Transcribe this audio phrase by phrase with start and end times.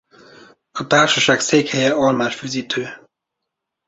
[0.71, 2.87] A társaság székhelye Almásfüzitő.